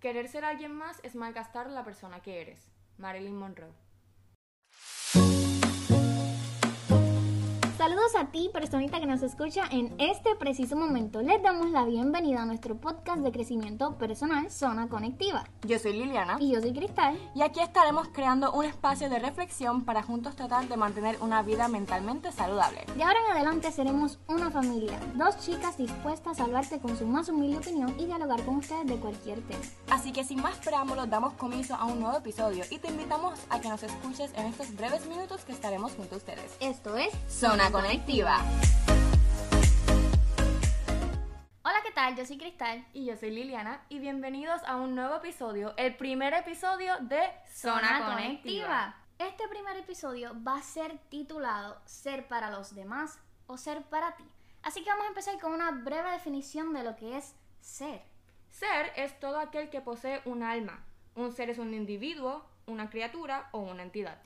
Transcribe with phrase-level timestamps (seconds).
[0.00, 2.72] Querer ser alguien más es malgastar la persona que eres.
[2.96, 3.89] Marilyn Monroe.
[7.80, 11.22] Saludos a ti, personita que nos escucha en este preciso momento.
[11.22, 15.44] Les damos la bienvenida a nuestro podcast de crecimiento personal Zona Conectiva.
[15.62, 16.36] Yo soy Liliana.
[16.40, 17.18] Y yo soy Cristal.
[17.34, 21.68] Y aquí estaremos creando un espacio de reflexión para juntos tratar de mantener una vida
[21.68, 22.84] mentalmente saludable.
[22.94, 27.30] De ahora en adelante seremos una familia, dos chicas dispuestas a hablarte con su más
[27.30, 29.64] humilde opinión y dialogar con ustedes de cualquier tema.
[29.88, 33.58] Así que sin más preámbulos damos comienzo a un nuevo episodio y te invitamos a
[33.58, 36.54] que nos escuches en estos breves minutos que estaremos junto a ustedes.
[36.60, 38.44] Esto es Zona Conectiva.
[41.62, 42.16] Hola, ¿qué tal?
[42.16, 42.84] Yo soy Cristal.
[42.92, 47.20] Y yo soy Liliana y bienvenidos a un nuevo episodio, el primer episodio de
[47.54, 48.96] Zona, Conectiva.
[49.18, 54.24] Este primer episodio va a ser titulado Ser para los demás o ser para ti.
[54.62, 58.02] Así que vamos a empezar con una breve definición de lo que es ser.
[58.50, 60.84] Ser es todo aquel que posee un alma.
[61.14, 64.20] Un ser es un individuo, una criatura o una entidad.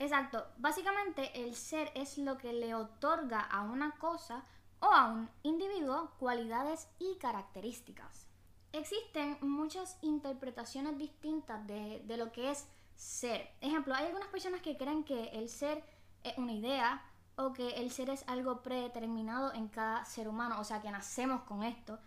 [0.00, 0.46] Exacto.
[0.56, 4.44] Básicamente el ser es lo que le otorga a una cosa
[4.80, 8.26] o a un individuo cualidades y características.
[8.72, 13.50] Existen muchas interpretaciones distintas de, de lo que es ser.
[13.60, 15.84] Ejemplo, hay algunas personas que creen que el ser
[16.24, 17.04] es una idea
[17.36, 21.42] o que el ser es algo predeterminado en cada ser humano, o sea que nacemos
[21.42, 21.98] con esto.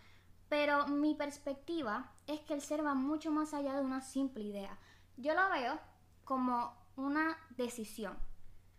[0.50, 4.80] Pero mi perspectiva es que el ser va mucho más allá de una simple idea.
[5.18, 5.80] Yo lo veo
[6.24, 8.18] como una decisión.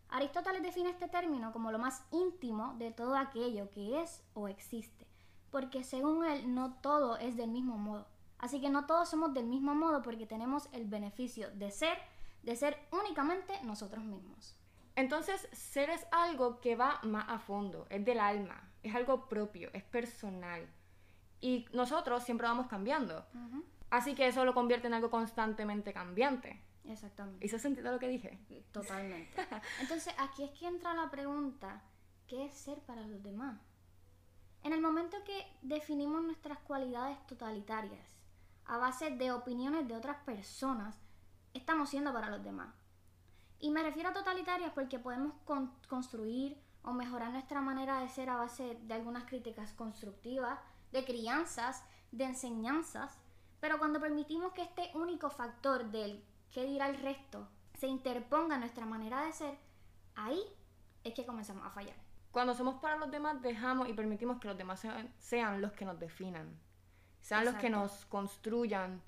[0.08, 5.06] Aristóteles define este término como lo más íntimo de todo aquello que es o existe,
[5.50, 8.06] porque según él no todo es del mismo modo.
[8.38, 11.98] Así que no todos somos del mismo modo porque tenemos el beneficio de ser,
[12.42, 14.56] de ser únicamente nosotros mismos.
[14.96, 19.70] Entonces, ser es algo que va más a fondo, es del alma, es algo propio,
[19.72, 20.68] es personal.
[21.40, 23.24] Y nosotros siempre vamos cambiando.
[23.90, 26.62] Así que eso lo convierte en algo constantemente cambiante.
[26.84, 27.46] Exactamente.
[27.46, 28.38] ¿Hizo sentido lo que dije?
[28.72, 29.30] Totalmente.
[29.80, 31.82] Entonces, aquí es que entra la pregunta,
[32.26, 33.60] ¿qué es ser para los demás?
[34.62, 38.16] En el momento que definimos nuestras cualidades totalitarias
[38.66, 40.96] a base de opiniones de otras personas,
[41.52, 42.74] estamos siendo para los demás.
[43.58, 48.28] Y me refiero a totalitarias porque podemos con construir o mejorar nuestra manera de ser
[48.28, 50.58] a base de algunas críticas constructivas,
[50.92, 51.82] de crianzas,
[52.12, 53.18] de enseñanzas,
[53.60, 56.22] pero cuando permitimos que este único factor del
[56.54, 57.48] qué dirá el resto
[57.78, 59.58] se interponga nuestra manera de ser,
[60.14, 60.40] ahí
[61.02, 61.96] es que comenzamos a fallar.
[62.30, 65.84] Cuando somos para los demás, dejamos y permitimos que los demás sean, sean los que
[65.84, 66.56] nos definan,
[67.20, 69.02] sean los que nos construyan,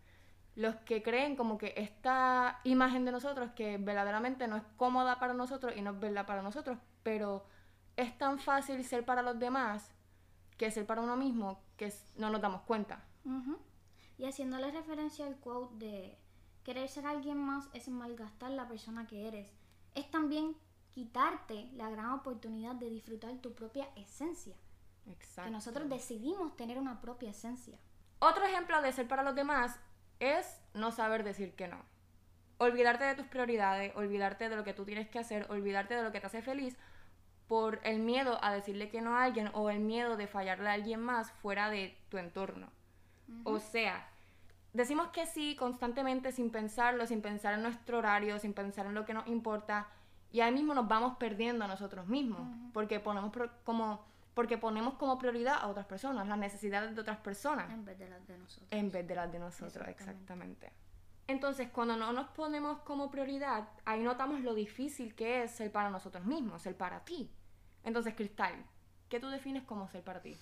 [0.57, 5.33] los que creen como que esta imagen de nosotros que verdaderamente no es cómoda para
[5.33, 7.47] nosotros y no es verdad para nosotros, pero
[7.97, 9.93] es tan fácil ser para los demás
[10.57, 13.05] que ser para uno mismo que no nos damos cuenta.
[13.25, 13.59] Ujú.
[14.19, 16.26] Y haciéndole referencia al quote de
[16.66, 19.49] querer ser alguien más es malgastar la persona que eres.
[19.94, 20.56] Es también
[20.91, 24.56] quitarte la gran oportunidad de disfrutar tu propia esencia.
[25.09, 25.44] Exacto.
[25.44, 27.78] Que nosotros decidimos tener una propia esencia.
[28.19, 29.78] Otro ejemplo de ser para los demás
[30.19, 31.81] es no saber decir que no.
[32.59, 36.10] Olvidarte de tus prioridades, olvidarte de lo que tú tienes que hacer, olvidarte de lo
[36.10, 36.77] que te hace feliz
[37.47, 40.72] por el miedo a decirle que no a alguien o el miedo de fallarle a
[40.72, 42.72] alguien más fuera de tu entorno.
[43.44, 44.10] O sea,
[44.77, 49.05] decimos que sí constantemente sin pensarlo, sin pensar en nuestro horario, sin pensar en lo
[49.05, 49.89] que nos importa
[50.33, 52.43] y ahí mismo nos vamos perdiendo a nosotros mismos
[52.73, 54.05] porque ponemos pro- como
[54.35, 58.07] porque ponemos como prioridad a otras personas, las necesidades de otras personas En vez de
[58.11, 58.69] las de nosotros.
[58.71, 60.13] en vez de las de nosotros, Exactamente.
[60.13, 60.73] exactamente.
[61.27, 65.89] Entonces, cuando no nos ponemos como prioridad, ahí notamos lo difícil que es ser para
[65.91, 67.31] nosotros mismos, ser para ti.
[67.83, 68.55] Entonces, Cristal,
[69.09, 70.37] ¿qué tú defines como ser para ti?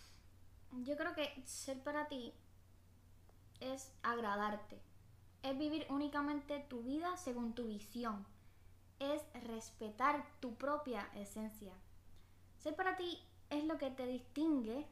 [0.82, 2.34] Yo creo que ser para ti
[3.60, 4.80] es agradarte.
[5.42, 8.26] Es vivir únicamente tu vida según tu visión.
[8.98, 11.72] Es respetar tu propia esencia.
[12.58, 13.18] Ser para ti
[13.50, 14.86] es lo que te distingue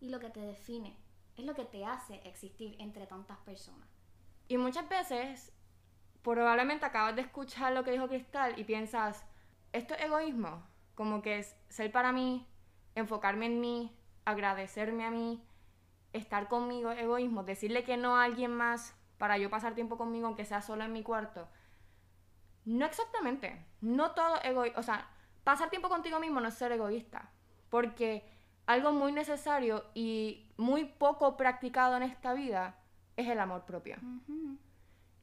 [0.00, 0.96] y lo que te define.
[1.36, 3.88] Es lo que te hace existir entre tantas personas.
[4.48, 5.52] Y muchas veces,
[6.22, 9.24] probablemente acabas de escuchar lo que dijo Cristal y piensas,
[9.72, 10.62] esto es egoísmo,
[10.94, 12.46] como que es ser para mí,
[12.94, 15.42] enfocarme en mí, agradecerme a mí,
[16.12, 20.26] estar conmigo es egoísmo, decirle que no a alguien más para yo pasar tiempo conmigo
[20.26, 21.48] aunque sea solo en mi cuarto.
[22.64, 25.08] No exactamente, no todo egoísta, o sea,
[25.44, 27.30] pasar tiempo contigo mismo no es ser egoísta,
[27.70, 28.30] porque
[28.66, 32.76] algo muy necesario y muy poco practicado en esta vida
[33.16, 33.96] es el amor propio.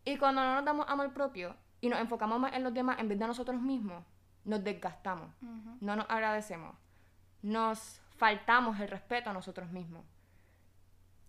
[0.03, 3.07] Y cuando no nos damos amor propio y nos enfocamos más en los demás en
[3.07, 4.03] vez de nosotros mismos,
[4.43, 5.29] nos desgastamos,
[5.79, 6.75] no nos agradecemos,
[7.41, 10.03] nos faltamos el respeto a nosotros mismos.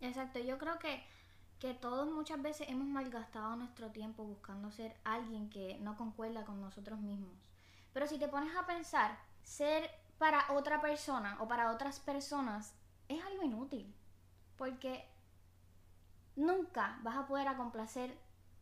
[0.00, 1.02] Exacto, yo creo que
[1.58, 6.60] que todos muchas veces hemos malgastado nuestro tiempo buscando ser alguien que no concuerda con
[6.60, 7.34] nosotros mismos.
[7.92, 12.74] Pero si te pones a pensar, ser para otra persona o para otras personas
[13.08, 13.94] es algo inútil.
[14.56, 15.08] Porque
[16.34, 18.18] nunca vas a poder complacer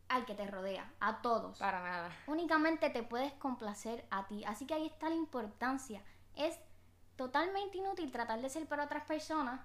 [0.07, 1.59] al que te rodea, a todos.
[1.59, 2.11] Para nada.
[2.27, 4.45] Únicamente te puedes complacer a ti.
[4.45, 6.01] Así que ahí está la importancia.
[6.35, 6.57] Es
[7.17, 9.59] totalmente inútil tratar de ser para otras personas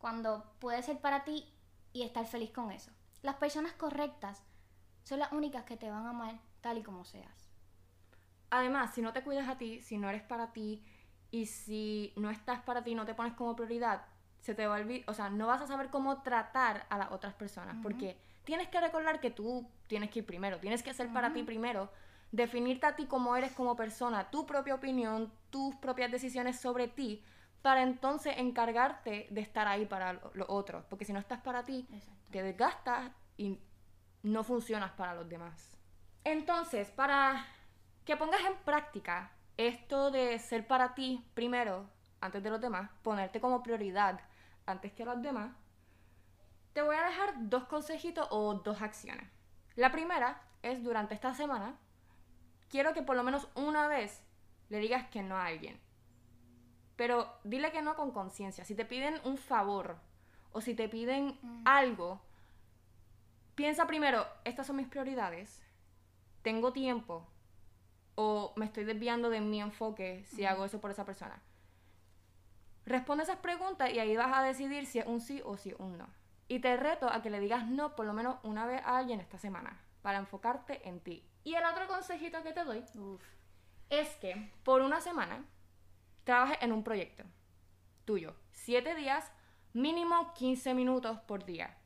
[0.00, 1.46] cuando puede ser para ti
[1.92, 2.90] y estar feliz con eso.
[3.22, 4.42] Las personas correctas
[5.04, 7.50] son las únicas que te van a amar tal y como seas.
[8.50, 10.82] Además, si no te cuidas a ti, si no eres para ti
[11.30, 14.04] y si no estás para ti, no te pones como prioridad,
[14.40, 17.12] se te va a olvidar, o sea, no vas a saber cómo tratar a las
[17.12, 21.12] otras personas, porque tienes que recordar que tú tienes que ir primero, tienes que ser
[21.12, 21.90] para ti primero,
[22.32, 27.22] definirte a ti como eres como persona, tu propia opinión, tus propias decisiones sobre ti,
[27.62, 31.86] para entonces encargarte de estar ahí para los otros, porque si no estás para ti,
[32.30, 33.58] te desgastas y
[34.22, 35.76] no funcionas para los demás.
[36.24, 37.46] Entonces, para
[38.04, 41.88] que pongas en práctica esto de ser para ti primero,
[42.20, 44.20] antes de los demás, ponerte como prioridad
[44.66, 45.52] antes que los demás,
[46.72, 49.28] te voy a dejar dos consejitos o dos acciones.
[49.76, 51.76] La primera es durante esta semana,
[52.68, 54.22] quiero que por lo menos una vez
[54.68, 55.80] le digas que no a alguien.
[57.00, 58.66] Pero dile que no con conciencia.
[58.66, 59.96] Si te piden un favor
[60.52, 61.62] o si te piden mm.
[61.64, 62.20] algo,
[63.54, 65.62] piensa primero, estas son mis prioridades,
[66.42, 67.26] tengo tiempo
[68.16, 71.40] o me estoy desviando de mi enfoque si hago eso por esa persona.
[72.84, 75.76] Responde esas preguntas y ahí vas a decidir si es un sí o si es
[75.78, 76.06] un no.
[76.48, 79.20] Y te reto a que le digas no por lo menos una vez a alguien
[79.20, 81.26] esta semana para enfocarte en ti.
[81.44, 82.84] Y el otro consejito que te doy
[83.88, 85.46] es que por una semana
[86.30, 87.24] trabajes en un proyecto
[88.04, 88.36] tuyo.
[88.52, 89.32] Siete días,
[89.72, 91.76] mínimo 15 minutos por día.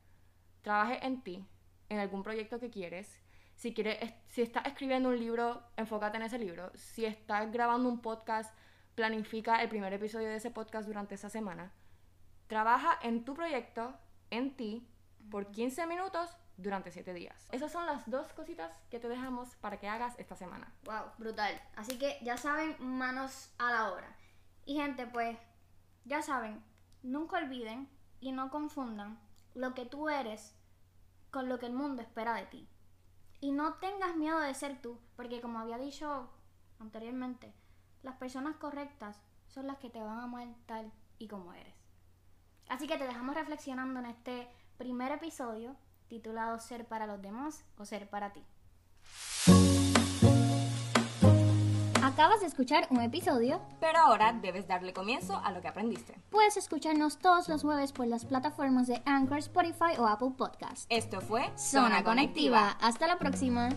[0.61, 1.43] Trabaje en ti,
[1.89, 3.23] en algún proyecto que quieres.
[3.55, 6.71] Si, quieres, si estás escribiendo un libro, enfócate en ese libro.
[6.75, 8.55] Si estás grabando un podcast,
[8.93, 11.71] planifica el primer episodio de ese podcast durante esa semana.
[12.45, 13.97] Trabaja en tu proyecto,
[14.29, 14.87] en ti,
[15.31, 17.49] por 15 minutos durante 7 días.
[17.51, 20.71] Esas son las dos cositas que te dejamos para que hagas esta semana.
[20.83, 21.59] Wow, brutal.
[21.75, 24.15] Así que ya saben, manos a la obra.
[24.65, 25.37] Y gente, pues,
[26.05, 26.63] ya saben,
[27.03, 27.87] nunca olviden
[28.19, 29.19] y no confundan
[29.53, 30.55] lo que tú eres
[31.31, 32.67] con lo que el mundo espera de ti.
[33.39, 36.29] Y no tengas miedo de ser tú, porque como había dicho
[36.79, 37.53] anteriormente,
[38.01, 41.75] las personas correctas son las que te van a amar tal y como eres.
[42.67, 44.47] Así que te dejamos reflexionando en este
[44.77, 45.75] primer episodio
[46.07, 48.43] titulado Ser para los demás o Ser para ti.
[52.15, 56.15] Acabas de escuchar un episodio, pero ahora debes darle comienzo a lo que aprendiste.
[56.29, 60.85] Puedes escucharnos todos los jueves por las plataformas de Anchor, Spotify o Apple Podcast.
[60.87, 62.77] Esto fue Zona, Conectiva.
[62.79, 63.67] Hasta la próxima.